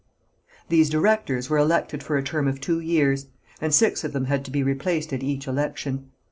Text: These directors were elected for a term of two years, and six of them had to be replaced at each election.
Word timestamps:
These 0.69 0.89
directors 0.89 1.47
were 1.47 1.59
elected 1.59 2.01
for 2.01 2.17
a 2.17 2.23
term 2.23 2.47
of 2.47 2.59
two 2.59 2.79
years, 2.79 3.27
and 3.61 3.71
six 3.71 4.03
of 4.03 4.13
them 4.13 4.25
had 4.25 4.43
to 4.45 4.49
be 4.49 4.63
replaced 4.63 5.13
at 5.13 5.21
each 5.21 5.45
election. 5.45 6.09